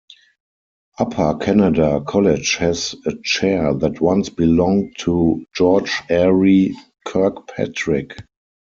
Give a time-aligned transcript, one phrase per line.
[0.97, 6.73] Upper Canada College has a chair that once belonged to George Airey
[7.05, 8.17] Kirkpatrick.